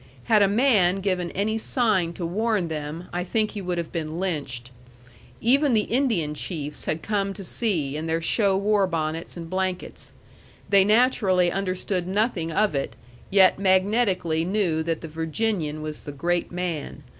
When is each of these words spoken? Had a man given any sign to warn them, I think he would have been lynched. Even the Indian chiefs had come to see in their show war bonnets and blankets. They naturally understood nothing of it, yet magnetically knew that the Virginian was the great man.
Had 0.23 0.41
a 0.41 0.47
man 0.47 0.95
given 0.95 1.29
any 1.33 1.59
sign 1.59 2.11
to 2.13 2.25
warn 2.25 2.69
them, 2.69 3.07
I 3.13 3.23
think 3.23 3.51
he 3.51 3.61
would 3.61 3.77
have 3.77 3.91
been 3.91 4.19
lynched. 4.19 4.71
Even 5.41 5.75
the 5.75 5.81
Indian 5.83 6.33
chiefs 6.33 6.85
had 6.85 7.03
come 7.03 7.33
to 7.35 7.43
see 7.43 7.95
in 7.95 8.07
their 8.07 8.19
show 8.19 8.57
war 8.57 8.87
bonnets 8.87 9.37
and 9.37 9.47
blankets. 9.47 10.11
They 10.69 10.83
naturally 10.83 11.51
understood 11.51 12.07
nothing 12.07 12.51
of 12.51 12.73
it, 12.73 12.95
yet 13.29 13.59
magnetically 13.59 14.43
knew 14.43 14.81
that 14.81 15.01
the 15.01 15.07
Virginian 15.07 15.83
was 15.83 15.99
the 15.99 16.11
great 16.11 16.51
man. 16.51 17.03